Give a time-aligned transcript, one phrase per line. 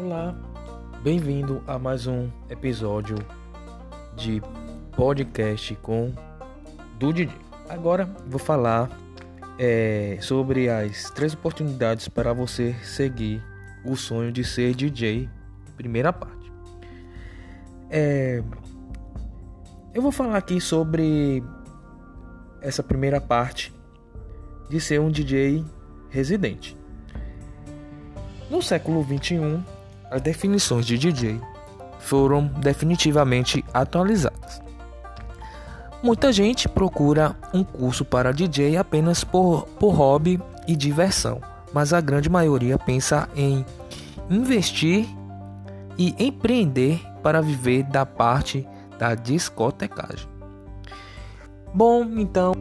[0.00, 0.32] Olá,
[1.02, 3.16] bem-vindo a mais um episódio
[4.14, 4.40] de
[4.94, 6.12] podcast com
[7.00, 7.12] do.
[7.68, 8.88] Agora vou falar
[9.58, 13.42] é, sobre as três oportunidades para você seguir
[13.84, 15.28] o sonho de ser DJ.
[15.76, 16.52] Primeira parte.
[17.90, 18.40] É,
[19.92, 21.42] eu vou falar aqui sobre
[22.62, 23.74] essa primeira parte
[24.70, 25.64] de ser um DJ
[26.08, 26.78] residente.
[28.48, 29.60] No século 21,
[30.10, 31.40] as definições de DJ
[31.98, 34.62] foram definitivamente atualizadas.
[36.02, 41.40] Muita gente procura um curso para DJ apenas por, por hobby e diversão,
[41.72, 43.64] mas a grande maioria pensa em
[44.30, 45.06] investir
[45.98, 48.66] e empreender para viver da parte
[48.98, 50.28] da discotecagem.
[51.74, 52.52] Bom, então.